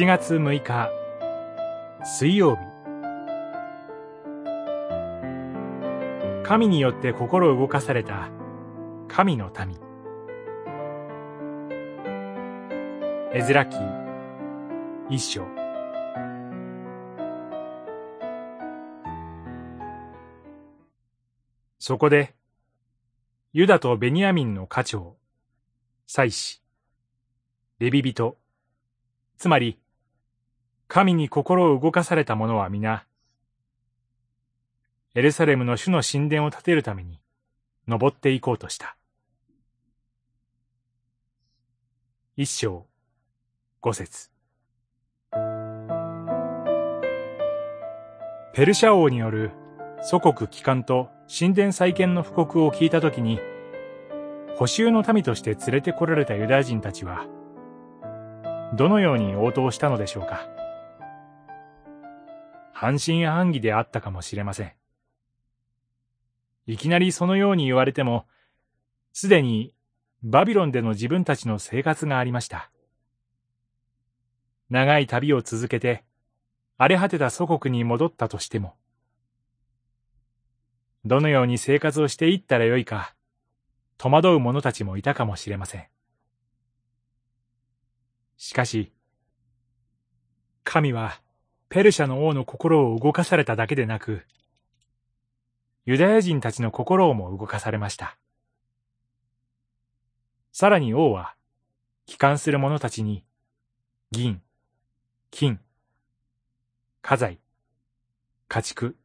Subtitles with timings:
[0.00, 0.90] 7月6日
[2.06, 2.62] 水曜日。
[6.42, 8.30] 神によって心動かされた
[9.08, 9.76] 神の民。
[13.34, 13.76] エズラ記
[15.10, 15.46] 一章。
[21.78, 22.34] そこで
[23.52, 25.18] ユダとベニヤミンの家長
[26.06, 26.62] 祭司
[27.80, 28.38] レビ人
[29.36, 29.78] つまり、
[30.92, 33.06] 神に心を動かされた者は皆、
[35.14, 37.20] エルサレムの主の神殿を建てるために、
[37.86, 38.96] 登っていこうとした。
[42.36, 42.88] 一章、
[43.80, 44.32] 五節。
[48.52, 49.52] ペルシャ王による
[50.02, 53.38] 祖国帰還と神殿再建の布告を聞いたときに、
[54.56, 57.28] 補修の民として連れてこられたユダヤ人たちは、
[58.74, 60.59] どのように応答したのでしょうか。
[62.80, 64.72] 半信半疑であったかもしれません。
[66.66, 68.26] いきなりそのように言われても、
[69.12, 69.74] すでに
[70.22, 72.70] バビロンでの自分たちの生活がありました。
[74.70, 76.04] 長い旅を続けて、
[76.78, 78.76] 荒れ果てた祖国に戻ったとしても、
[81.04, 83.14] どのように生活をしていったらよいか、
[83.98, 85.86] 戸惑う者たちもいたかもしれません。
[88.38, 88.90] しかし、
[90.64, 91.20] 神は
[91.70, 94.26] ペルシャの王の心を動かされただけでなく、
[95.86, 98.18] ユダヤ人たちの心をも動かされました。
[100.50, 101.36] さらに王は、
[102.06, 103.24] 帰還する者たちに、
[104.10, 104.42] 銀、
[105.30, 105.60] 金、
[107.02, 107.38] 家財、
[108.48, 108.96] 家畜、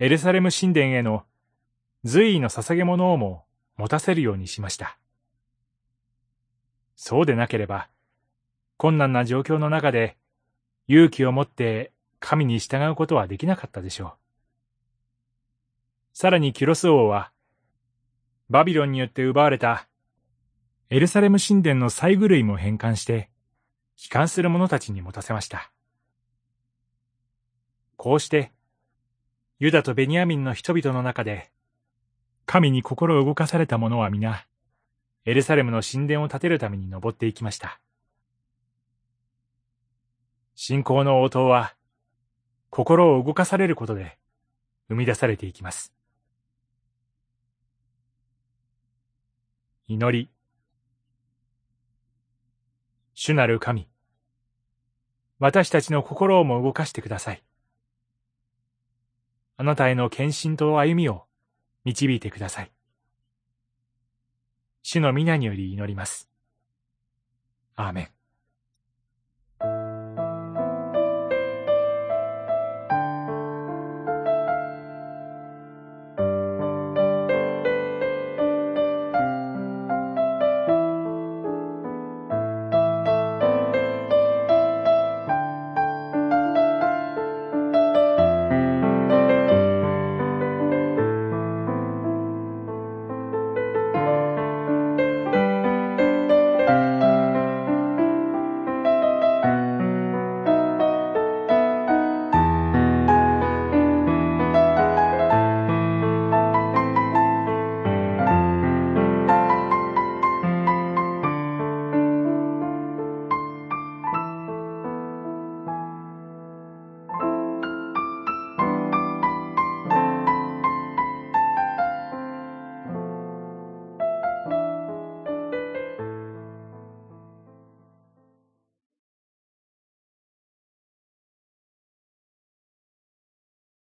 [0.00, 1.22] エルサレム神殿への
[2.02, 3.44] 随意の捧げ物をも
[3.76, 4.98] 持たせるようにしました。
[6.96, 7.88] そうでなければ、
[8.76, 10.16] 困難な状況の中で
[10.88, 14.12] 勇気を持って神に従うことはできなかったでしょう。
[16.14, 17.30] さらにキュロス王は、
[18.50, 19.86] バビロンによって奪われた
[20.90, 23.28] エルサレム神殿の細具類も返還して、
[23.96, 25.70] 帰還する者たちに持たせました。
[27.96, 28.52] こうして、
[29.58, 31.50] ユダとベニヤミンの人々の中で、
[32.46, 34.46] 神に心を動かされた者は皆、
[35.26, 37.80] エルサレムの神殿を建てるために登っていきました。
[40.60, 41.76] 信仰の応答は、
[42.68, 44.18] 心を動かされることで
[44.88, 45.94] 生み出されていきます。
[49.86, 50.28] 祈り。
[53.14, 53.88] 主なる神。
[55.38, 57.44] 私たちの心をも動かしてください。
[59.58, 61.26] あなたへの献身と歩みを
[61.84, 62.72] 導いてください。
[64.82, 66.28] 主の皆により祈ります。
[67.76, 68.17] アーメン。